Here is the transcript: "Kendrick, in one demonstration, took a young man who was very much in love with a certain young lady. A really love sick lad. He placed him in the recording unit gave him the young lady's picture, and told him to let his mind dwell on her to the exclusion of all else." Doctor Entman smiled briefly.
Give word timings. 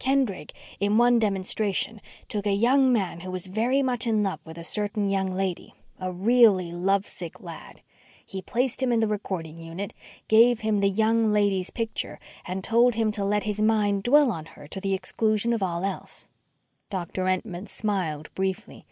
"Kendrick, 0.00 0.52
in 0.80 0.98
one 0.98 1.20
demonstration, 1.20 2.00
took 2.28 2.44
a 2.44 2.52
young 2.52 2.92
man 2.92 3.20
who 3.20 3.30
was 3.30 3.46
very 3.46 3.82
much 3.84 4.04
in 4.04 4.20
love 4.20 4.40
with 4.44 4.58
a 4.58 4.64
certain 4.64 5.08
young 5.10 5.30
lady. 5.30 5.74
A 6.00 6.10
really 6.10 6.72
love 6.72 7.06
sick 7.06 7.40
lad. 7.40 7.82
He 8.26 8.42
placed 8.42 8.82
him 8.82 8.90
in 8.90 8.98
the 8.98 9.06
recording 9.06 9.60
unit 9.60 9.94
gave 10.26 10.62
him 10.62 10.80
the 10.80 10.90
young 10.90 11.30
lady's 11.32 11.70
picture, 11.70 12.18
and 12.44 12.64
told 12.64 12.96
him 12.96 13.12
to 13.12 13.24
let 13.24 13.44
his 13.44 13.60
mind 13.60 14.02
dwell 14.02 14.32
on 14.32 14.46
her 14.58 14.66
to 14.66 14.80
the 14.80 14.92
exclusion 14.92 15.52
of 15.52 15.62
all 15.62 15.84
else." 15.84 16.26
Doctor 16.90 17.26
Entman 17.26 17.68
smiled 17.68 18.28
briefly. 18.34 18.86